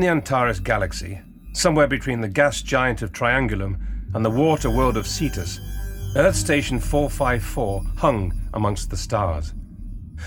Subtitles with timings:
[0.00, 1.20] In the Antares galaxy,
[1.52, 3.76] somewhere between the gas giant of Triangulum
[4.14, 5.60] and the water world of Cetus,
[6.16, 9.52] Earth Station 454 hung amongst the stars.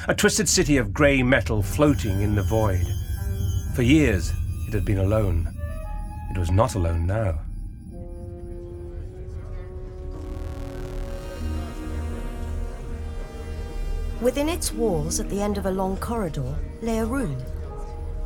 [0.08, 2.86] A twisted city of grey metal floating in the void.
[3.74, 4.32] For years,
[4.68, 5.52] it had been alone.
[6.30, 7.40] It was not alone now.
[14.22, 17.44] Within its walls, at the end of a long corridor, lay a room.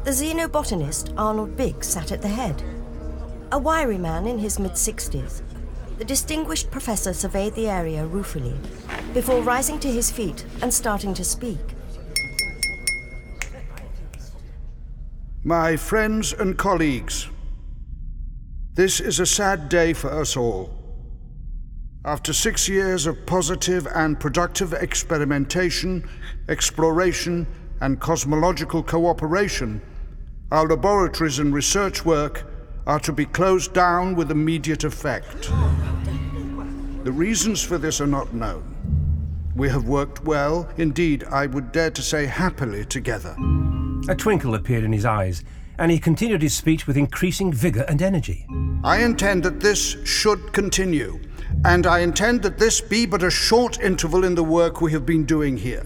[0.08, 2.64] The xenobotanist Arnold Biggs sat at the head.
[3.52, 5.42] A wiry man in his mid 60s,
[5.98, 8.56] the distinguished professor surveyed the area ruefully
[9.14, 11.60] before rising to his feet and starting to speak.
[15.44, 17.28] My friends and colleagues,
[18.76, 20.70] this is a sad day for us all.
[22.06, 26.08] After six years of positive and productive experimentation,
[26.48, 27.46] exploration,
[27.82, 29.82] and cosmological cooperation,
[30.52, 32.46] our laboratories and research work
[32.86, 35.52] are to be closed down with immediate effect.
[37.04, 38.74] The reasons for this are not known.
[39.56, 43.36] We have worked well, indeed, I would dare to say happily together.
[44.08, 45.44] A twinkle appeared in his eyes,
[45.78, 48.46] and he continued his speech with increasing vigour and energy.
[48.84, 51.20] I intend that this should continue,
[51.66, 55.06] and I intend that this be but a short interval in the work we have
[55.06, 55.84] been doing here.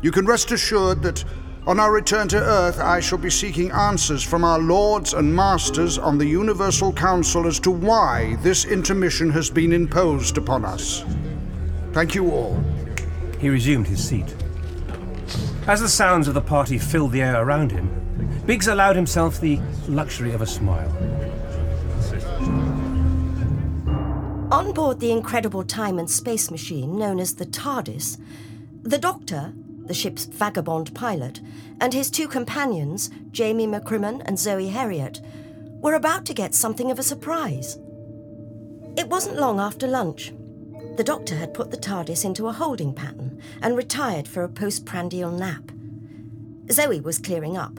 [0.00, 1.24] You can rest assured that
[1.68, 5.98] on our return to Earth, I shall be seeking answers from our lords and masters
[5.98, 11.04] on the Universal Council as to why this intermission has been imposed upon us.
[11.92, 12.58] Thank you all.
[13.38, 14.34] He resumed his seat.
[15.66, 17.90] As the sounds of the party filled the air around him,
[18.46, 20.90] Biggs allowed himself the luxury of a smile.
[24.50, 28.16] On board the incredible time and space machine known as the TARDIS,
[28.84, 29.52] the Doctor,
[29.88, 31.40] the ship's vagabond pilot,
[31.80, 35.20] and his two companions, Jamie McCrimmon and Zoe Heriot,
[35.80, 37.78] were about to get something of a surprise.
[38.96, 40.32] It wasn't long after lunch.
[40.96, 45.30] The doctor had put the TARDIS into a holding pattern and retired for a postprandial
[45.30, 45.70] nap.
[46.70, 47.78] Zoe was clearing up.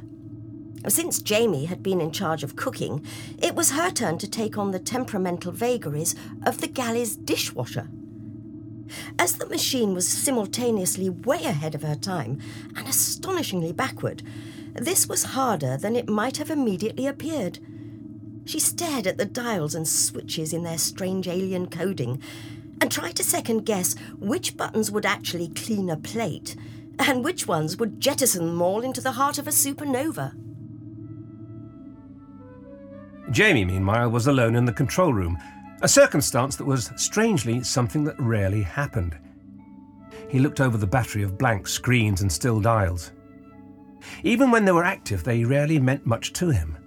[0.88, 3.06] Since Jamie had been in charge of cooking,
[3.38, 6.16] it was her turn to take on the temperamental vagaries
[6.46, 7.90] of the galley's dishwasher.
[9.18, 12.40] As the machine was simultaneously way ahead of her time
[12.76, 14.24] and astonishingly backward,
[14.74, 17.60] this was harder than it might have immediately appeared.
[18.46, 22.22] She stared at the dials and switches in their strange alien coding
[22.82, 26.56] and tried to second guess which buttons would actually clean a plate
[26.98, 30.34] and which ones would jettison them all into the heart of a supernova.
[33.32, 35.38] Jamie, meanwhile, was alone in the control room
[35.82, 39.18] a circumstance that was strangely something that rarely happened.
[40.28, 43.12] He looked over the battery of blank screens and still dials.
[44.24, 46.78] Even when they were active, they rarely meant much to him.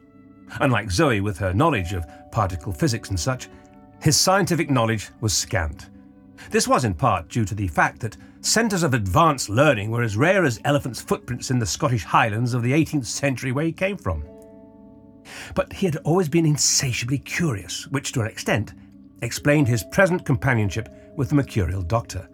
[0.60, 3.48] Unlike Zoe, with her knowledge of particle physics and such,
[4.00, 5.88] his scientific knowledge was scant.
[6.50, 10.16] This was in part due to the fact that centres of advanced learning were as
[10.16, 13.96] rare as elephants' footprints in the Scottish Highlands of the 18th century where he came
[13.96, 14.24] from.
[15.54, 18.74] But he had always been insatiably curious, which, to an extent,
[19.22, 22.28] explained his present companionship with the mercurial doctor.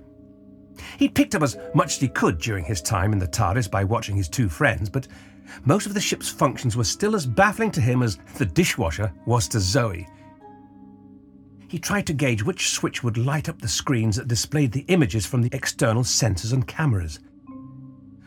[0.98, 3.84] He'd picked up as much as he could during his time in the TARDIS by
[3.84, 5.08] watching his two friends, but
[5.64, 9.48] most of the ship's functions were still as baffling to him as the dishwasher was
[9.48, 10.06] to Zoe.
[11.68, 15.26] He tried to gauge which switch would light up the screens that displayed the images
[15.26, 17.20] from the external sensors and cameras.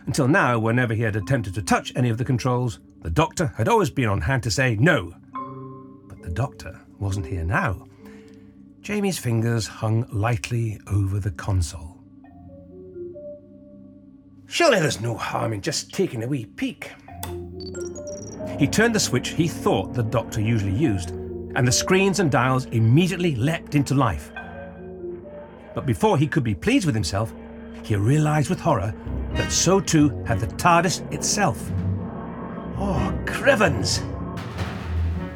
[0.06, 3.68] Until now, whenever he had attempted to touch any of the controls, the doctor had
[3.68, 5.14] always been on hand to say no.
[6.08, 7.88] But the doctor wasn't here now.
[8.82, 12.00] Jamie's fingers hung lightly over the console.
[14.48, 16.92] Surely there's no harm in just taking a wee peek.
[18.58, 21.12] He turned the switch he thought the doctor usually used,
[21.56, 24.32] and the screens and dials immediately leapt into life.
[25.76, 27.32] But before he could be pleased with himself,
[27.84, 28.96] he realized with horror
[29.34, 31.70] that so too had the TARDIS itself.
[32.80, 34.00] Oh, Crivens!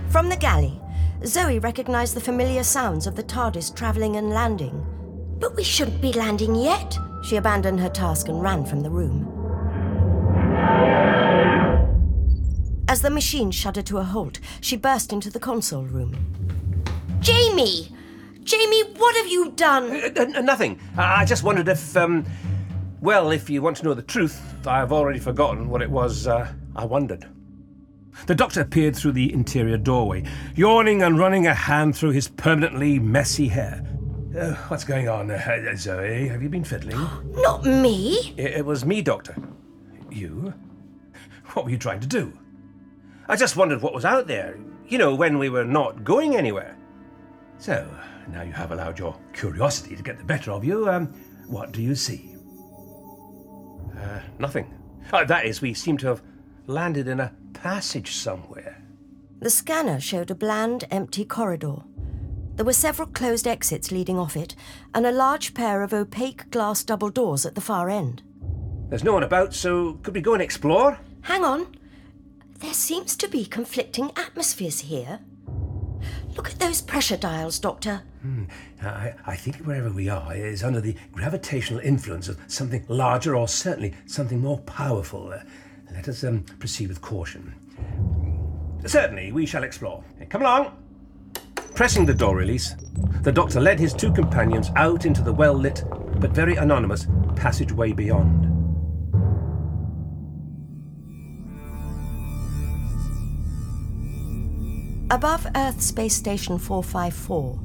[0.09, 0.81] From the galley,
[1.25, 4.85] Zoe recognized the familiar sounds of the TARDIS travelling and landing.
[5.39, 6.97] But we shouldn't be landing yet.
[7.23, 9.31] She abandoned her task and ran from the room.
[12.87, 16.15] As the machine shuddered to a halt, she burst into the console room.
[17.19, 17.91] Jamie!
[18.43, 19.89] Jamie, what have you done?
[19.91, 20.79] Uh, uh, nothing.
[20.95, 22.23] I I just wondered if, um,
[23.01, 26.47] well, if you want to know the truth, I've already forgotten what it was uh,
[26.75, 27.25] I wondered.
[28.27, 30.23] The doctor peered through the interior doorway,
[30.55, 33.85] yawning and running a hand through his permanently messy hair.
[34.37, 36.27] Uh, what's going on, uh, Zoe?
[36.27, 36.97] Have you been fiddling?
[37.35, 38.33] Not me.
[38.37, 39.35] It, it was me, Doctor.
[40.09, 40.53] You?
[41.53, 42.37] What were you trying to do?
[43.27, 46.77] I just wondered what was out there, you know, when we were not going anywhere.
[47.57, 47.87] So,
[48.27, 51.07] now you have allowed your curiosity to get the better of you, um,
[51.47, 52.35] what do you see?
[53.97, 54.71] Uh, nothing.
[55.11, 56.21] Uh, that is, we seem to have
[56.67, 58.81] landed in a passage somewhere.
[59.39, 61.77] The scanner showed a bland, empty corridor.
[62.55, 64.55] There were several closed exits leading off it,
[64.93, 68.23] and a large pair of opaque glass double doors at the far end.
[68.89, 70.99] There's no one about, so could we go and explore?
[71.21, 71.75] Hang on.
[72.59, 75.19] There seems to be conflicting atmospheres here.
[76.37, 78.03] Look at those pressure dials, Doctor.
[78.21, 78.45] Hmm,
[78.81, 83.47] I, I think wherever we are is under the gravitational influence of something larger or
[83.47, 85.33] certainly something more powerful.
[85.91, 87.53] Let us um, proceed with caution.
[88.85, 90.03] Certainly, we shall explore.
[90.29, 90.77] Come along.
[91.73, 92.75] Pressing the door release,
[93.21, 95.83] the doctor led his two companions out into the well lit
[96.19, 98.45] but very anonymous passageway beyond.
[105.11, 107.59] Above Earth Space Station 454,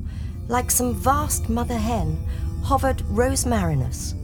[0.48, 2.18] like some vast mother hen,
[2.62, 4.14] hovered Rose Marinus,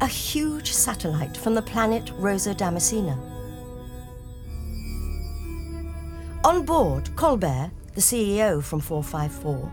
[0.00, 3.35] a huge satellite from the planet Rosa Damascena.
[6.46, 9.68] On board, Colbert, the CEO from 454,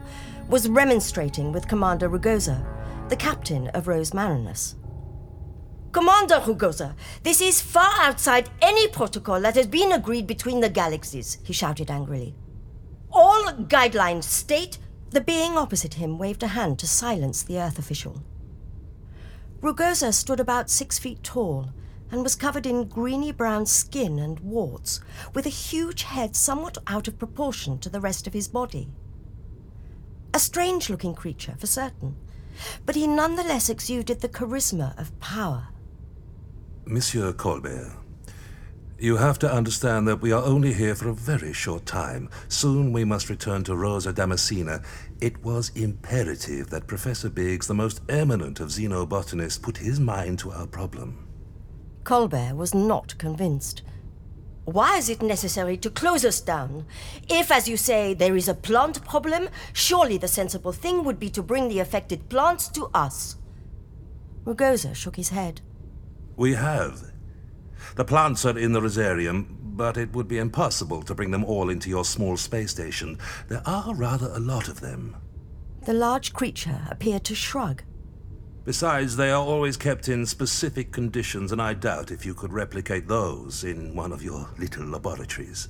[0.50, 2.66] was remonstrating with Commander Rugosa,
[3.10, 4.74] the captain of Rose Marinus.
[5.92, 11.38] Commander Rugosa, this is far outside any protocol that has been agreed between the galaxies,
[11.44, 12.34] he shouted angrily.
[13.12, 14.80] All guidelines state.
[15.12, 18.24] The being opposite him waved a hand to silence the Earth official.
[19.62, 21.70] Rugosa stood about six feet tall
[22.14, 25.02] and was covered in greeny brown skin and warts,
[25.34, 28.88] with a huge head somewhat out of proportion to the rest of his body.
[30.32, 32.16] A strange looking creature, for certain,
[32.86, 35.70] but he nonetheless exuded the charisma of power.
[36.86, 37.92] Monsieur Colbert,
[39.00, 42.30] you have to understand that we are only here for a very short time.
[42.48, 44.86] Soon we must return to Rosa Damascena.
[45.20, 50.52] It was imperative that Professor Biggs, the most eminent of xenobotanists, put his mind to
[50.52, 51.23] our problem.
[52.04, 53.82] Colbert was not convinced.
[54.66, 56.86] Why is it necessary to close us down?
[57.30, 61.30] If, as you say, there is a plant problem, surely the sensible thing would be
[61.32, 63.36] to bring the affected plants to us.
[64.46, 65.62] Rugosa shook his head.
[66.36, 67.12] We have.
[67.96, 71.70] The plants are in the Rosarium, but it would be impossible to bring them all
[71.70, 73.18] into your small space station.
[73.50, 75.16] There are rather a lot of them.
[75.86, 77.84] The large creature appeared to shrug.
[78.66, 83.08] Besides, they are always kept in specific conditions, and I doubt if you could replicate
[83.08, 85.68] those in one of your little laboratories.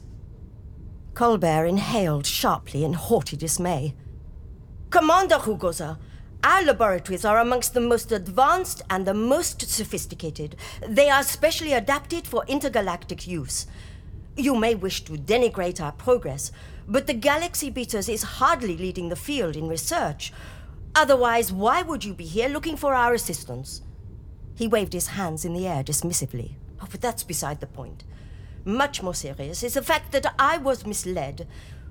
[1.16, 3.96] Colbert inhaled sharply in haughty dismay.
[4.92, 5.98] Commander Rugosa,
[6.44, 10.56] our laboratories are amongst the most advanced and the most sophisticated.
[10.88, 13.66] They are specially adapted for intergalactic use.
[14.36, 16.52] You may wish to denigrate our progress,
[16.88, 20.34] but the Galaxy Beatus is hardly leading the field in research.
[20.96, 23.82] Otherwise, why would you be here looking for our assistance?
[24.56, 26.56] He waved his hands in the air dismissively.
[26.82, 28.04] Oh, but that's beside the point.
[28.66, 31.48] Much more serious is the fact that I was misled,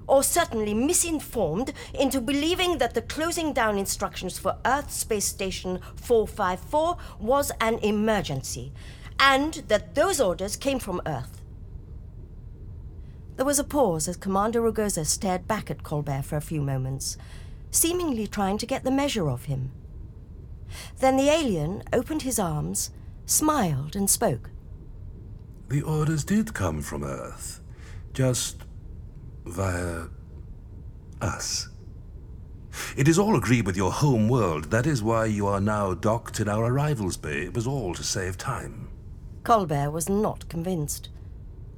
[0.06, 6.96] or certainly misinformed, into believing that the closing down instructions for Earth Space Station 454
[7.18, 8.72] was an emergency,
[9.18, 11.42] and that those orders came from Earth.
[13.36, 17.16] There was a pause as Commander Rugosa stared back at Colbert for a few moments,
[17.72, 19.72] seemingly trying to get the measure of him.
[21.00, 22.90] Then the alien opened his arms,
[23.26, 24.50] smiled, and spoke.
[25.68, 27.60] The orders did come from Earth,
[28.12, 28.62] just
[29.44, 30.04] via
[31.20, 31.68] us.
[32.96, 34.64] It is all agreed with your home world.
[34.70, 37.42] That is why you are now docked in our arrivals bay.
[37.42, 38.88] It was all to save time.
[39.44, 41.08] Colbert was not convinced.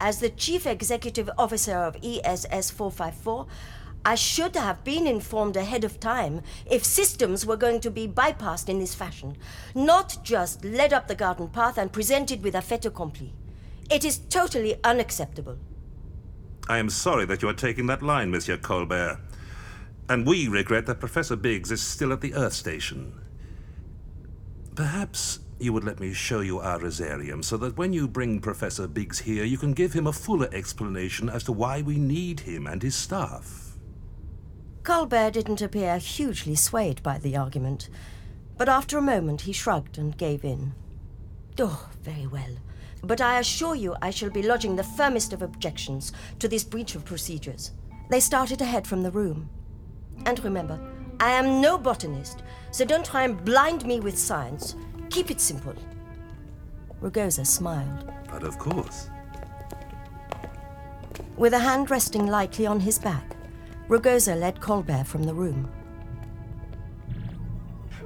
[0.01, 3.47] As the chief executive officer of ESS 454,
[4.07, 8.69] I should have been informed ahead of time if systems were going to be bypassed
[8.69, 9.37] in this fashion,
[9.75, 13.33] not just led up the garden path and presented with a fait accompli.
[13.91, 15.57] It is totally unacceptable.
[16.69, 19.21] I am sorry that you are taking that line, Monsieur Colbert.
[20.09, 23.21] And we regret that Professor Biggs is still at the Earth Station.
[24.75, 28.87] Perhaps you would let me show you our rosarium so that when you bring Professor
[28.87, 32.67] Biggs here, you can give him a fuller explanation as to why we need him
[32.67, 33.64] and his staff.
[34.85, 37.89] Colbert didn't appear hugely swayed by the argument,
[38.59, 40.75] but after a moment he shrugged and gave in.
[41.59, 42.51] Oh, very well.
[43.03, 46.95] But I assure you I shall be lodging the firmest of objections to this breach
[46.95, 47.71] of procedures.
[48.11, 49.49] They started ahead from the room.
[50.27, 50.79] And remember,
[51.19, 54.77] I am no botanist, so don't try and blind me with science.
[55.09, 55.75] Keep it simple.
[57.01, 58.13] Rugosa smiled.
[58.31, 59.09] But of course.
[61.39, 63.35] With a hand resting lightly on his back,
[63.89, 65.71] Rugosa led Colbert from the room.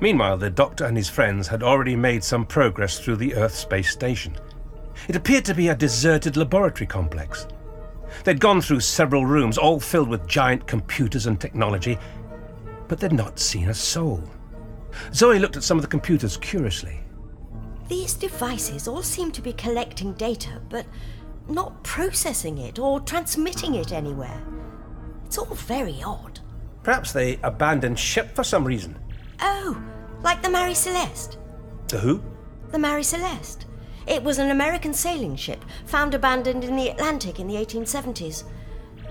[0.01, 3.91] Meanwhile, the doctor and his friends had already made some progress through the Earth space
[3.91, 4.37] station.
[5.09, 7.47] It appeared to be a deserted laboratory complex.
[8.25, 11.99] They'd gone through several rooms, all filled with giant computers and technology,
[12.89, 14.23] but they'd not seen a soul.
[15.13, 17.01] Zoe looked at some of the computers curiously.
[17.89, 20.87] These devices all seem to be collecting data, but
[21.49, 24.43] not processing it or transmitting it anywhere.
[25.29, 26.41] It's all very odd.
[26.83, 28.97] Perhaps they abandoned ship for some reason.
[29.43, 29.79] Oh,
[30.23, 31.37] like the Marie Celeste.
[31.89, 32.23] The who?
[32.71, 33.67] The Marie Celeste.
[34.07, 38.45] It was an American sailing ship found abandoned in the Atlantic in the 1870s.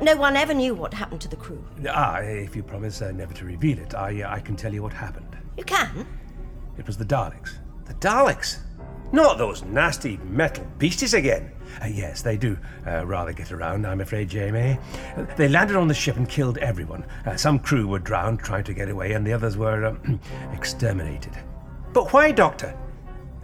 [0.01, 1.63] No one ever knew what happened to the crew.
[1.87, 4.81] Ah, if you promise uh, never to reveal it, I, uh, I can tell you
[4.81, 5.37] what happened.
[5.55, 6.07] You can?
[6.79, 7.59] It was the Daleks.
[7.85, 8.57] The Daleks?
[9.11, 11.51] Not those nasty metal beasties again.
[11.81, 14.77] Uh, yes, they do uh, rather get around, I'm afraid, Jamie.
[15.15, 17.05] Uh, they landed on the ship and killed everyone.
[17.25, 20.19] Uh, some crew were drowned trying to get away, and the others were um,
[20.53, 21.37] exterminated.
[21.93, 22.77] But why, Doctor?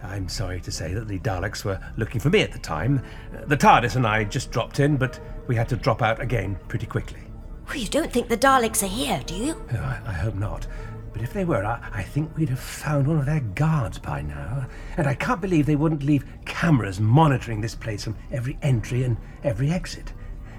[0.02, 3.02] I'm sorry to say that the Daleks were looking for me at the time.
[3.34, 6.58] Uh, the TARDIS and I just dropped in, but we had to drop out again
[6.68, 7.20] pretty quickly.
[7.66, 9.64] Well, you don't think the Daleks are here, do you?
[9.72, 10.66] Oh, I, I hope not.
[11.14, 14.20] But if they were, I, I think we'd have found one of their guards by
[14.20, 14.66] now.
[14.96, 19.16] And I can't believe they wouldn't leave cameras monitoring this place from every entry and
[19.44, 20.12] every exit.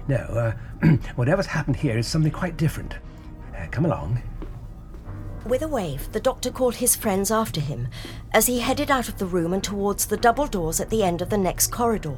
[0.08, 0.86] No, uh,
[1.16, 2.94] whatever's happened here is something quite different.
[3.54, 4.22] Uh, come along.
[5.44, 7.88] With a wave, the doctor called his friends after him
[8.32, 11.20] as he headed out of the room and towards the double doors at the end
[11.20, 12.16] of the next corridor.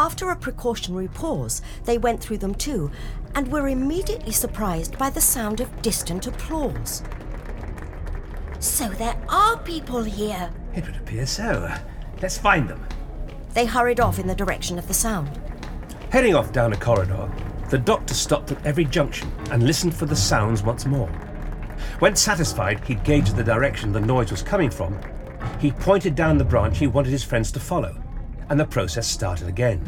[0.00, 2.90] After a precautionary pause, they went through them too
[3.34, 7.02] and were immediately surprised by the sound of distant applause.
[8.60, 10.50] So there are people here.
[10.74, 11.70] It would appear so.
[12.22, 12.82] Let's find them.
[13.52, 15.38] They hurried off in the direction of the sound.
[16.08, 17.30] Heading off down a corridor,
[17.68, 21.08] the doctor stopped at every junction and listened for the sounds once more.
[21.98, 24.98] When satisfied he'd gauged the direction the noise was coming from,
[25.58, 28.02] he pointed down the branch he wanted his friends to follow,
[28.50, 29.80] and the process started again.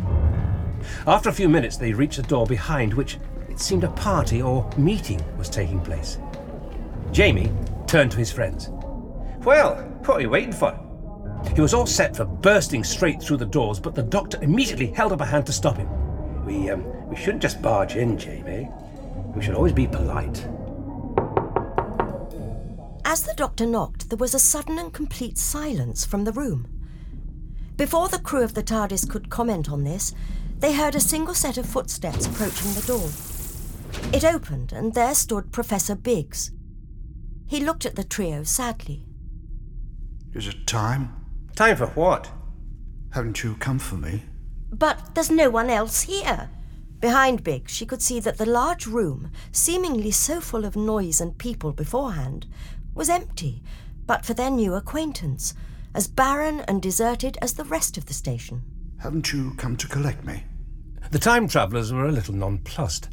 [1.07, 4.69] After a few minutes, they reached a door behind which it seemed a party or
[4.79, 6.19] meeting was taking place.
[7.11, 7.53] Jamie
[7.87, 8.71] turned to his friends.
[9.45, 9.77] Well,
[10.07, 10.79] what are you waiting for?
[11.55, 15.13] He was all set for bursting straight through the doors, but the doctor immediately held
[15.13, 15.89] up a hand to stop him.
[16.47, 18.71] We, um, we shouldn't just barge in, Jamie.
[19.35, 20.47] We should always be polite.
[23.05, 26.67] As the doctor knocked, there was a sudden and complete silence from the room.
[27.77, 30.15] Before the crew of the TARDIS could comment on this,
[30.59, 33.09] they heard a single set of footsteps approaching the door.
[34.13, 36.53] It opened, and there stood Professor Biggs.
[37.47, 39.05] He looked at the trio sadly.
[40.35, 41.15] Is it time?
[41.55, 42.31] Time for what?
[43.11, 44.25] Haven't you come for me?
[44.71, 46.51] But there's no one else here.
[47.01, 51.37] Behind Biggs, she could see that the large room, seemingly so full of noise and
[51.37, 52.47] people beforehand,
[52.95, 53.63] was empty,
[54.07, 55.53] but for their new acquaintance,
[55.95, 58.63] as barren and deserted as the rest of the station.
[58.99, 60.45] Haven't you come to collect me?
[61.11, 63.09] The time travellers were a little nonplussed.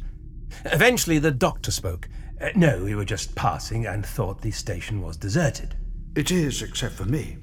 [0.64, 2.08] Eventually, the doctor spoke.
[2.40, 5.74] Uh, no, we were just passing and thought the station was deserted.
[6.14, 7.36] It is, except for me.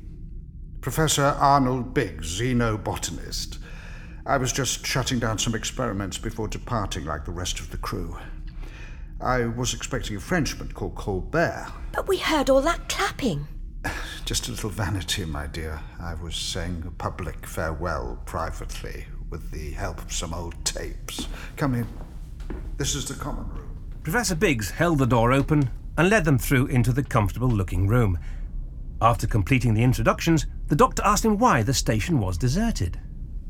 [0.82, 3.60] Professor Arnold Biggs, xenobotanist.
[4.26, 8.18] I was just shutting down some experiments before departing like the rest of the crew.
[9.22, 11.68] I was expecting a Frenchman called Colbert.
[11.92, 13.48] But we heard all that clapping.
[14.26, 15.80] Just a little vanity, my dear.
[16.00, 21.28] I was saying a public farewell privately with the help of some old tapes.
[21.56, 21.88] Come in.
[22.78, 23.78] This is the common room.
[24.04, 28.20] Professor Biggs held the door open and led them through into the comfortable looking room.
[29.02, 33.00] After completing the introductions, the doctor asked him why the station was deserted.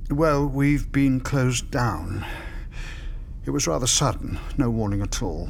[0.10, 2.25] Well, we've been closed down.
[3.46, 5.50] It was rather sudden, no warning at all.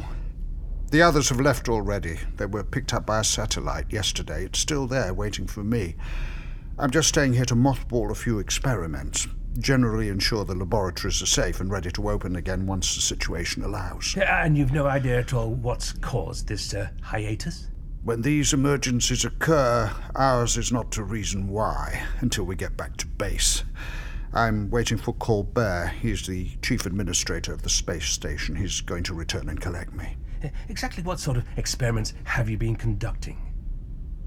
[0.90, 2.18] The others have left already.
[2.38, 4.46] They were picked up by a satellite yesterday.
[4.46, 5.96] It's still there, waiting for me.
[6.80, 9.28] I'm just staying here to mothball a few experiments.
[9.60, 14.16] generally ensure the laboratories are safe and ready to open again once the situation allows.
[14.16, 17.68] And you've no idea at all what's caused this uh, hiatus?
[18.04, 23.08] When these emergencies occur, ours is not to reason why until we get back to
[23.08, 23.64] base.
[24.32, 25.94] I'm waiting for Colbert.
[26.02, 28.56] He's the chief administrator of the space station.
[28.56, 30.16] He's going to return and collect me.
[30.44, 33.38] Uh, Exactly what sort of experiments have you been conducting?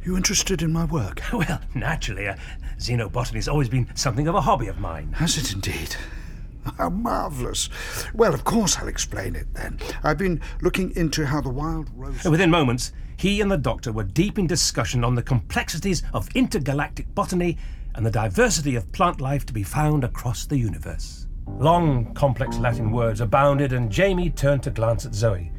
[0.03, 1.21] You interested in my work?
[1.33, 2.37] Well, naturally, uh,
[2.79, 5.13] xenobotany's always been something of a hobby of mine.
[5.13, 5.95] Has it indeed?
[6.79, 7.69] How marvellous.
[8.15, 9.79] Well, of course I'll explain it then.
[10.03, 12.25] I've been looking into how the wild rose.
[12.25, 17.15] Within moments, he and the doctor were deep in discussion on the complexities of intergalactic
[17.15, 17.57] botany
[17.95, 21.27] and the diversity of plant life to be found across the universe.
[21.47, 25.51] Long, complex Latin words abounded, and Jamie turned to glance at Zoe.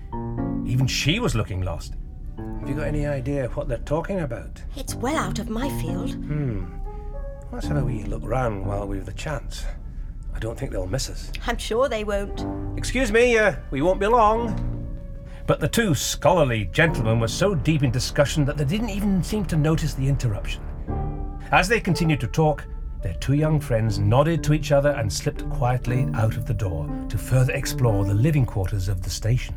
[0.72, 1.96] Even she was looking lost.
[2.38, 4.64] Have you got any idea what they're talking about?
[4.78, 6.14] It's well out of my field.
[6.14, 6.64] Hmm.
[7.52, 9.66] Let's have a wee look round while we've the chance.
[10.34, 11.30] I don't think they'll miss us.
[11.46, 12.46] I'm sure they won't.
[12.78, 14.88] Excuse me, uh, we won't be long.
[15.46, 19.44] But the two scholarly gentlemen were so deep in discussion that they didn't even seem
[19.48, 20.64] to notice the interruption.
[21.52, 22.66] As they continued to talk,
[23.02, 26.90] their two young friends nodded to each other and slipped quietly out of the door
[27.10, 29.54] to further explore the living quarters of the station.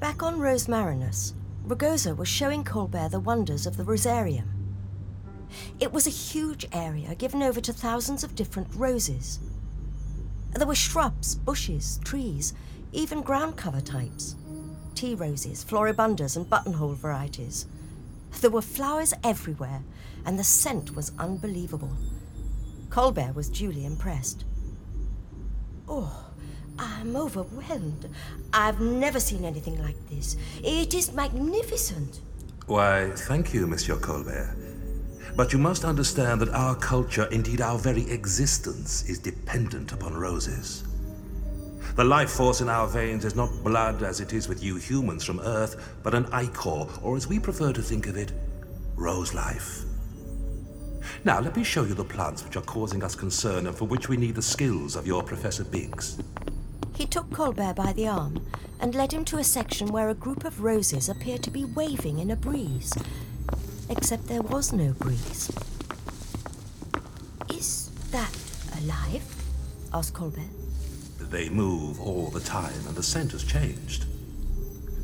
[0.00, 1.34] Back on Rose Marinus,
[2.14, 4.46] was showing Colbert the wonders of the Rosarium.
[5.80, 9.40] It was a huge area given over to thousands of different roses.
[10.54, 12.54] There were shrubs, bushes, trees,
[12.92, 14.36] even ground cover types.
[14.94, 17.66] Tea roses, floribundas, and buttonhole varieties.
[18.40, 19.82] There were flowers everywhere,
[20.24, 21.96] and the scent was unbelievable.
[22.88, 24.44] Colbert was duly impressed.
[25.88, 26.27] Oh,
[26.78, 28.08] I'm overwhelmed.
[28.52, 30.36] I've never seen anything like this.
[30.62, 32.20] It is magnificent.
[32.66, 34.54] Why, thank you, Monsieur Colbert.
[35.36, 40.84] But you must understand that our culture, indeed our very existence, is dependent upon roses.
[41.96, 45.24] The life force in our veins is not blood as it is with you humans
[45.24, 48.32] from Earth, but an ichor, or as we prefer to think of it,
[48.96, 49.84] rose life.
[51.24, 54.08] Now, let me show you the plants which are causing us concern and for which
[54.08, 56.18] we need the skills of your Professor Biggs.
[56.98, 58.44] He took Colbert by the arm
[58.80, 62.18] and led him to a section where a group of roses appeared to be waving
[62.18, 62.92] in a breeze.
[63.88, 65.48] Except there was no breeze.
[67.48, 68.36] Is that
[68.82, 69.22] alive?
[69.94, 70.50] asked Colbert.
[71.20, 74.06] They move all the time, and the scent has changed.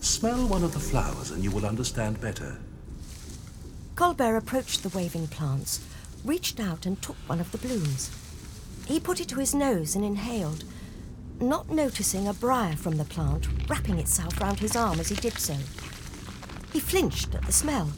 [0.01, 2.59] Smell one of the flowers, and you will understand better.
[3.95, 5.81] Colbert approached the waving plants,
[6.25, 8.11] reached out and took one of the blooms.
[8.87, 10.65] He put it to his nose and inhaled,
[11.41, 15.39] not noticing a briar from the plant wrapping itself round his arm as he did
[15.39, 15.57] so.
[16.73, 17.91] He flinched at the smell.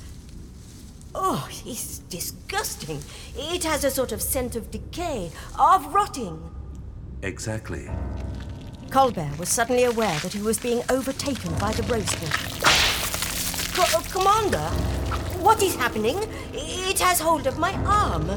[1.14, 3.00] Oh, it's disgusting.
[3.36, 6.42] It has a sort of scent of decay, of rotting.
[7.22, 7.88] Exactly.
[8.90, 12.14] Colbert was suddenly aware that he was being overtaken by the bush.
[13.74, 14.68] Co- uh, Commander,
[15.42, 16.18] what is happening?
[16.52, 18.30] It has hold of my arm.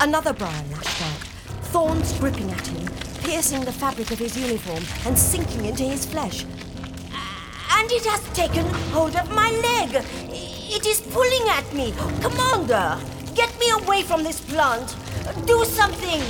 [0.00, 1.20] Another briar lashed out,
[1.64, 2.86] thorns gripping at him,
[3.22, 6.44] piercing the fabric of his uniform and sinking into his flesh.
[7.72, 10.04] And it has taken hold of my leg.
[10.72, 11.92] It is pulling at me.
[12.20, 12.98] Commander,
[13.34, 14.96] get me away from this plant.
[15.46, 16.20] Do something.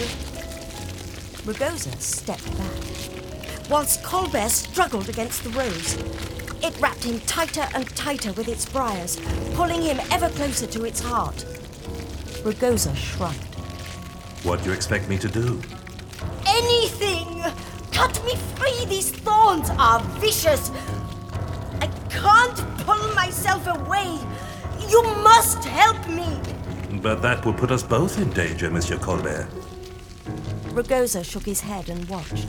[1.44, 5.96] Rugosa stepped back, whilst Colbert struggled against the rose.
[6.62, 9.18] It wrapped him tighter and tighter with its briars,
[9.54, 11.46] pulling him ever closer to its heart.
[12.44, 13.54] Rugosa shrugged.
[14.44, 15.60] What do you expect me to do?
[16.62, 17.42] Anything!
[17.90, 18.84] Cut me free!
[18.84, 20.70] These thorns are vicious!
[21.80, 24.18] I can't pull myself away!
[24.88, 26.38] You must help me!
[27.00, 29.48] But that will put us both in danger, Monsieur Colbert.
[30.74, 32.46] Rugosa shook his head and watched,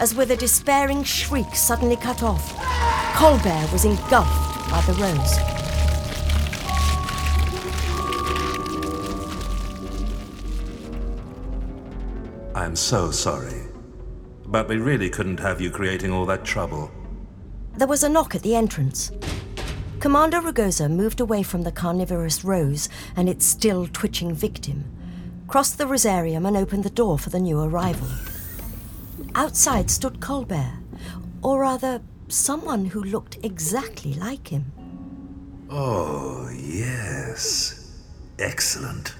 [0.00, 2.56] as with a despairing shriek suddenly cut off,
[3.16, 5.61] Colbert was engulfed by the rose.
[12.54, 13.62] I'm so sorry.
[14.46, 16.90] But we really couldn't have you creating all that trouble.
[17.76, 19.10] There was a knock at the entrance.
[20.00, 24.84] Commander Rugosa moved away from the carnivorous rose and its still twitching victim,
[25.46, 28.08] crossed the rosarium and opened the door for the new arrival.
[29.34, 30.74] Outside stood Colbert,
[31.40, 34.72] or rather, someone who looked exactly like him.
[35.70, 37.98] Oh, yes.
[38.38, 39.14] Excellent.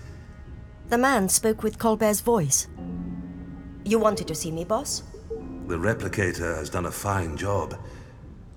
[0.89, 2.67] The man spoke with Colbert's voice.
[3.85, 5.03] You wanted to see me, boss?
[5.67, 7.77] The replicator has done a fine job.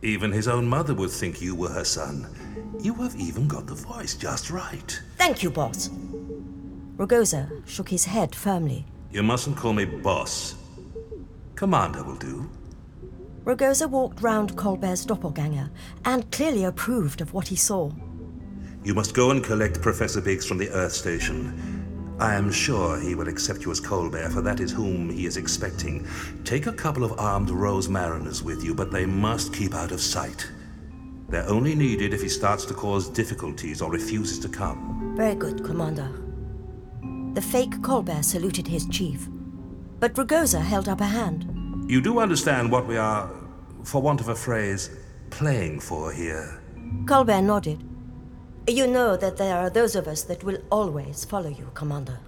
[0.01, 2.27] Even his own mother would think you were her son.
[2.79, 5.01] You have even got the voice just right.
[5.17, 5.89] Thank you, boss.
[6.97, 8.85] Rugosa shook his head firmly.
[9.11, 10.55] You mustn't call me boss.
[11.55, 12.49] Commander will do.
[13.45, 15.69] Rugosa walked round Colbert's doppelganger
[16.03, 17.91] and clearly approved of what he saw.
[18.83, 21.74] You must go and collect Professor Biggs from the Earth Station.
[22.19, 25.35] I am sure he will accept you as Colbert, for that is whom he is
[25.35, 26.07] expecting.
[26.45, 30.49] Take a couple of armed Rosemariners with you, but they must keep out of sight.
[31.27, 35.13] They're only needed if he starts to cause difficulties or refuses to come.
[35.17, 36.09] Very good, Commander.
[37.33, 39.27] The fake Colbert saluted his chief,
[39.99, 41.91] but Rugosa held up a hand.
[41.91, 43.29] You do understand what we are,
[43.83, 44.89] for want of a phrase,
[45.31, 46.61] playing for here.
[47.07, 47.83] Colbert nodded.
[48.67, 52.19] You know that there are those of us that will always follow you, Commander.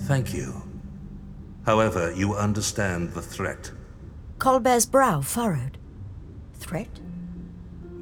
[0.00, 0.62] Thank you.
[1.64, 3.70] However, you understand the threat.
[4.38, 5.78] Colbert's brow furrowed.
[6.54, 7.00] Threat?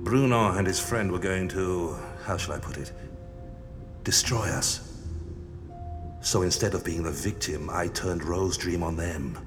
[0.02, 2.92] Bruno and his friend were going to, how shall I put it,
[4.02, 5.00] destroy us.
[6.20, 9.38] So instead of being the victim, I turned Rose Dream on them.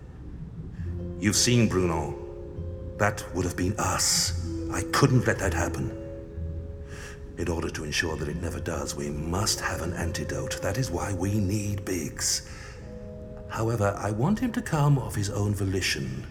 [1.20, 2.18] You've seen Bruno.
[2.98, 4.48] That would have been us.
[4.72, 5.99] I couldn't let that happen.
[7.40, 10.62] In order to ensure that it never does, we must have an antidote.
[10.62, 12.50] That is why we need Biggs.
[13.48, 16.28] However, I want him to come of his own volition.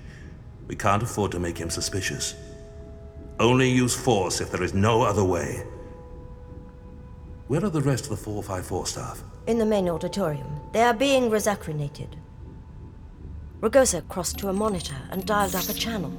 [0.67, 2.35] We can't afford to make him suspicious.
[3.41, 5.65] Only use force if there is no other way.
[7.47, 9.25] Where are the rest of the 454 staff?
[9.47, 10.61] In the main auditorium.
[10.75, 12.09] They are being resacrinated.
[13.63, 16.13] Rugosa crossed to a monitor and dialed up a channel.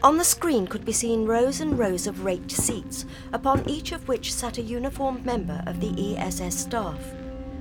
[0.00, 4.06] On the screen could be seen rows and rows of raked seats, upon each of
[4.06, 7.00] which sat a uniformed member of the ESS staff,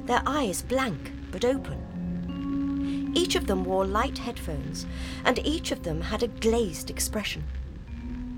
[0.06, 3.12] their eyes blank but open.
[3.16, 4.86] Each of them wore light headphones,
[5.26, 7.44] and each of them had a glazed expression.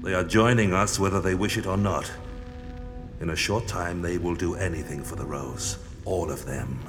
[0.01, 2.09] They are joining us whether they wish it or not.
[3.19, 5.77] In a short time, they will do anything for the Rose.
[6.05, 6.79] All of them.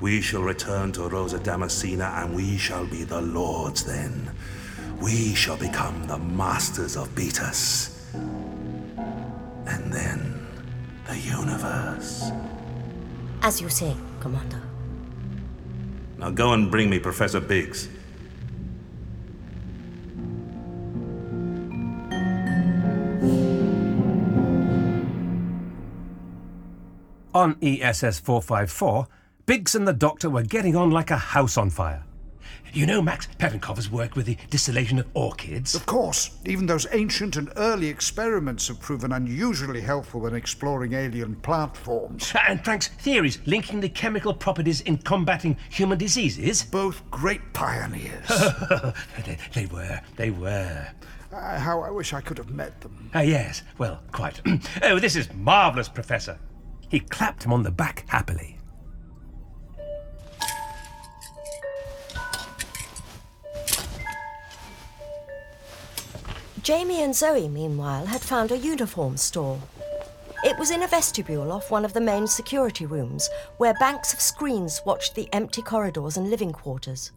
[0.00, 4.32] We shall return to Rosa Damascena, and we shall be the lords then.
[5.00, 7.92] We shall become the masters of Beatus.
[8.14, 10.46] And then
[11.06, 12.30] the universe.
[13.42, 14.62] As you say, Commander.
[16.18, 17.88] Now go and bring me Professor Biggs.
[27.34, 29.06] On ESS 454,
[29.44, 32.05] Biggs and the Doctor were getting on like a house on fire.
[32.76, 35.74] You know Max Petenkov has worked with the distillation of orchids.
[35.74, 41.36] Of course, even those ancient and early experiments have proven unusually helpful when exploring alien
[41.36, 42.34] plant forms.
[42.46, 46.64] And Frank's theories linking the chemical properties in combating human diseases.
[46.64, 48.28] Both great pioneers.
[49.24, 50.86] they, they were, they were.
[51.32, 53.10] Uh, how I wish I could have met them.
[53.14, 54.42] Ah, yes, well, quite.
[54.82, 56.38] oh, this is marvellous, Professor.
[56.90, 58.55] He clapped him on the back happily.
[66.66, 69.56] Jamie and Zoe, meanwhile, had found a uniform store.
[70.42, 74.20] It was in a vestibule off one of the main security rooms, where banks of
[74.20, 77.12] screens watched the empty corridors and living quarters.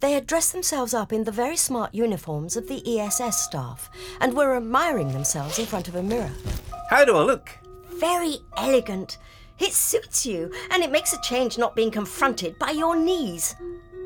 [0.00, 3.88] They had dressed themselves up in the very smart uniforms of the ESS staff
[4.20, 6.32] and were admiring themselves in front of a mirror.
[6.90, 7.48] How do I look?
[7.92, 9.16] Very elegant.
[9.58, 13.56] It suits you, and it makes a change not being confronted by your knees.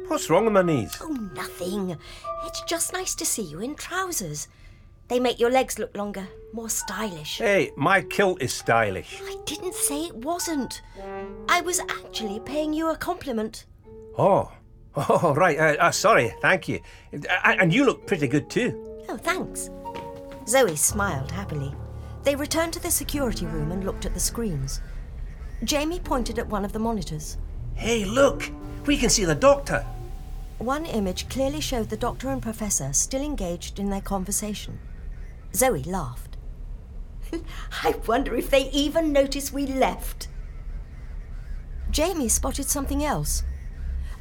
[0.08, 0.96] What's wrong with my knees?
[1.00, 1.96] Oh, nothing.
[2.44, 4.48] It's just nice to see you in trousers.
[5.08, 7.38] They make your legs look longer, more stylish.
[7.38, 9.20] Hey, my kilt is stylish.
[9.22, 10.82] I didn't say it wasn't.
[11.48, 13.66] I was actually paying you a compliment.
[14.16, 14.50] Oh,
[14.96, 15.58] oh, right.
[15.58, 16.80] Uh, uh, sorry, thank you.
[17.12, 19.02] Uh, and you look pretty good too.
[19.08, 19.70] Oh, thanks.
[20.46, 21.74] Zoe smiled happily.
[22.22, 24.80] They returned to the security room and looked at the screens.
[25.64, 27.38] Jamie pointed at one of the monitors.
[27.74, 28.50] Hey, look!
[28.86, 29.86] We can see the doctor.
[30.58, 34.78] One image clearly showed the doctor and professor still engaged in their conversation.
[35.54, 36.36] Zoe laughed.
[37.82, 40.28] I wonder if they even noticed we left.
[41.90, 43.44] Jamie spotted something else.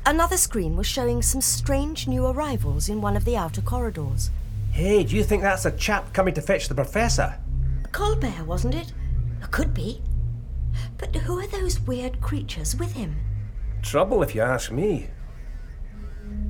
[0.06, 4.30] Another screen was showing some strange new arrivals in one of the outer corridors.
[4.72, 7.38] Hey, do you think that's a chap coming to fetch the professor?
[7.92, 8.94] Colbert, wasn't it?
[9.52, 10.02] Could be.
[10.98, 13.16] But who are those weird creatures with him?
[13.82, 15.08] Trouble if you ask me.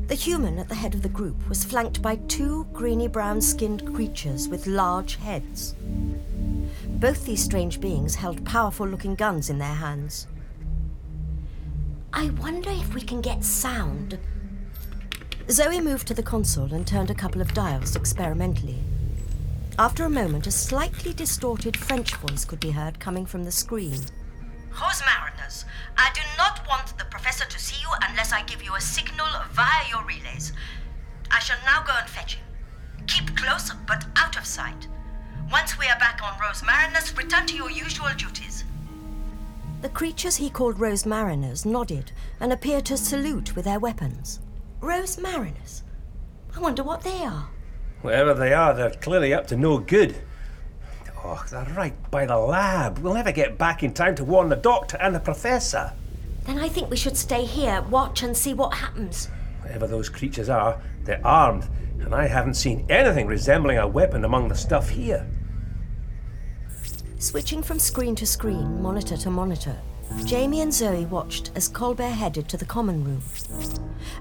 [0.07, 3.95] The human at the head of the group was flanked by two greeny brown skinned
[3.95, 5.73] creatures with large heads.
[6.85, 10.27] Both these strange beings held powerful looking guns in their hands.
[12.13, 14.19] I wonder if we can get sound.
[15.49, 18.79] Zoe moved to the console and turned a couple of dials experimentally.
[19.79, 23.99] After a moment, a slightly distorted French voice could be heard coming from the screen.
[24.71, 25.65] Rosemariners,
[25.97, 26.50] I do not want the
[27.31, 30.51] professor to see you unless I give you a signal via your relays.
[31.31, 32.43] I shall now go and fetch him.
[33.07, 34.89] Keep close, but out of sight.
[35.49, 38.65] Once we are back on Rose Marinus, return to your usual duties.
[39.81, 44.41] The creatures he called Rosemariners nodded and appeared to salute with their weapons.
[44.81, 45.83] Rosemariners?
[46.53, 47.47] I wonder what they are.
[48.01, 50.17] Whatever they are, they're clearly up to no good.
[51.23, 52.97] Oh, they're right by the lab.
[52.97, 55.93] We'll never get back in time to warn the doctor and the professor.
[56.45, 59.27] Then I think we should stay here, watch, and see what happens.
[59.61, 61.67] Whatever those creatures are, they're armed,
[61.99, 65.27] and I haven't seen anything resembling a weapon among the stuff here.
[67.19, 69.77] Switching from screen to screen, monitor to monitor,
[70.25, 73.21] Jamie and Zoe watched as Colbert headed to the common room.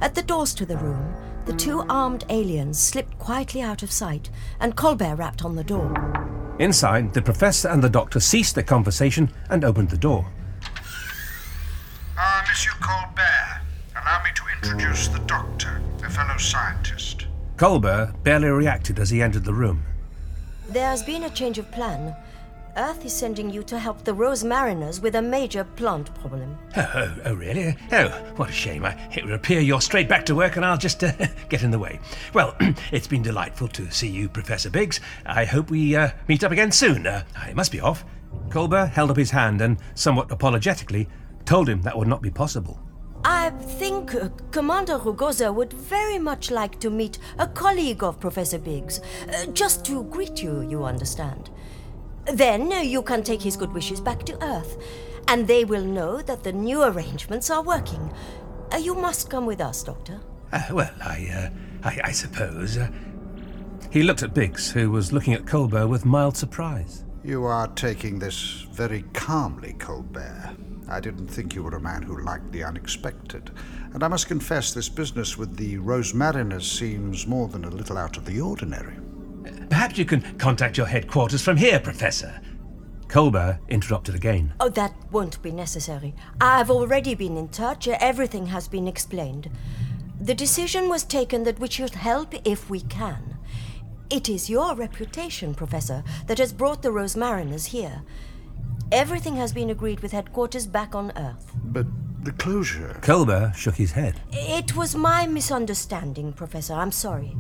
[0.01, 1.15] At the doors to the room,
[1.47, 4.31] the two armed aliens slipped quietly out of sight,
[4.61, 6.57] and Colbert rapped on the door.
[6.59, 10.31] Inside, the professor and the doctor ceased their conversation and opened the door.
[12.17, 13.63] Ah, Monsieur Colbert,
[13.97, 17.27] allow me to introduce the doctor, a fellow scientist.
[17.57, 19.83] Colbert barely reacted as he entered the room.
[20.69, 22.15] There's been a change of plan.
[22.77, 26.59] Earth is sending you to help the Rosemariners with a major plant problem.
[26.77, 27.75] Oh, oh, oh, really?
[27.91, 28.85] Oh, what a shame.
[28.85, 31.13] I, it would appear you're straight back to work and I'll just uh,
[31.49, 31.99] get in the way.
[32.35, 32.55] Well,
[32.93, 35.01] it's been delightful to see you, Professor Biggs.
[35.25, 37.07] I hope we uh, meet up again soon.
[37.07, 38.05] Uh, I must be off.
[38.51, 41.09] Colbert held up his hand and, somewhat apologetically,
[41.47, 42.79] told him that would not be possible.
[43.25, 48.59] I think uh, Commander Rugosa would very much like to meet a colleague of Professor
[48.59, 49.01] Biggs.
[49.29, 51.51] Uh, just to greet you, you understand.
[52.33, 54.79] Then uh, you can take his good wishes back to Earth,
[55.29, 58.13] and they will know that the new arrangements are working.
[58.73, 60.21] Uh, you must come with us, Doctor.
[60.53, 61.51] Uh, well, I,
[61.85, 62.79] uh, I, I suppose.
[62.79, 62.89] Uh,
[63.91, 67.05] he looked at Biggs, who was looking at Colbert with mild surprise.
[67.23, 70.57] You are taking this very calmly, Colbert.
[70.91, 73.51] I didn't think you were a man who liked the unexpected.
[73.95, 78.17] And I must confess, this business with the Rosemariners seems more than a little out
[78.17, 78.97] of the ordinary.
[79.69, 82.41] Perhaps you can contact your headquarters from here, Professor.
[83.09, 84.53] Colbert interrupted again.
[84.61, 86.15] Oh, that won't be necessary.
[86.41, 87.89] I've already been in touch.
[87.89, 89.51] Everything has been explained.
[90.21, 93.37] The decision was taken that we should help if we can.
[94.11, 98.03] It is your reputation, Professor, that has brought the Rosemariners here.
[98.93, 101.53] Everything has been agreed with headquarters back on Earth.
[101.63, 101.87] But
[102.25, 102.99] the closure.
[103.03, 104.21] Colbert shook his head.
[104.33, 106.75] It was my misunderstanding, Professor.
[106.75, 107.37] I'm sorry.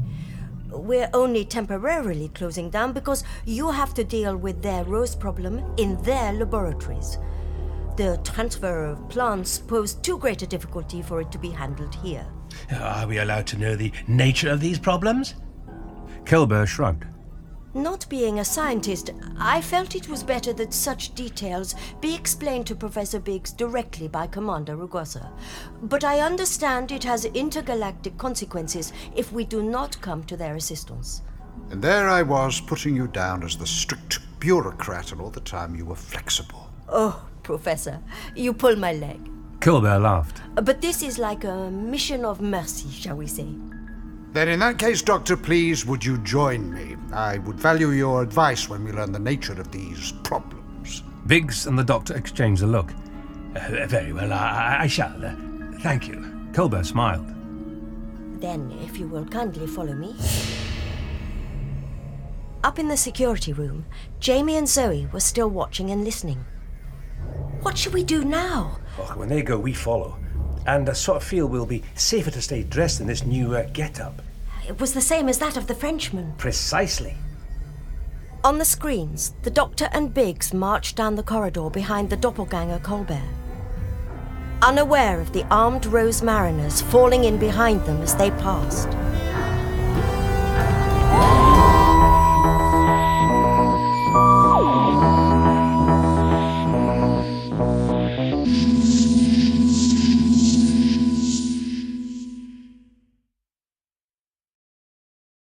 [0.70, 6.00] We're only temporarily closing down because you have to deal with their rose problem in
[6.02, 7.18] their laboratories.
[7.96, 12.24] The transfer of plants posed too great a difficulty for it to be handled here.
[12.72, 15.34] Are we allowed to know the nature of these problems?
[16.24, 17.06] Colbert shrugged.
[17.74, 22.74] Not being a scientist, I felt it was better that such details be explained to
[22.74, 25.30] Professor Biggs directly by Commander Rugosa.
[25.82, 31.22] But I understand it has intergalactic consequences if we do not come to their assistance.
[31.70, 35.76] And there I was, putting you down as the strict bureaucrat, and all the time
[35.76, 36.68] you were flexible.
[36.88, 38.00] Oh, Professor,
[38.34, 39.20] you pull my leg.
[39.60, 40.42] Colbert laughed.
[40.56, 43.46] But this is like a mission of mercy, shall we say.
[44.32, 46.96] Then, in that case, Doctor, please, would you join me?
[47.12, 51.02] I would value your advice when we learn the nature of these problems.
[51.26, 52.92] Biggs and the doctor exchanged a look.
[53.56, 55.24] Uh, very well, I, I shall.
[55.24, 55.34] Uh,
[55.80, 56.48] thank you.
[56.52, 57.26] Colbert smiled.
[58.40, 60.14] Then, if you will kindly follow me.
[62.62, 63.84] Up in the security room,
[64.20, 66.44] Jamie and Zoe were still watching and listening.
[67.62, 68.78] What should we do now?
[68.98, 70.16] Oh, when they go, we follow.
[70.66, 73.66] And I sort of feel we'll be safer to stay dressed in this new uh,
[73.72, 74.22] get-up.
[74.68, 76.34] It was the same as that of the Frenchman.
[76.38, 77.16] Precisely.
[78.44, 83.28] On the screens, the Doctor and Biggs marched down the corridor behind the doppelganger Colbert.
[84.62, 88.88] Unaware of the armed Rosemariners falling in behind them as they passed.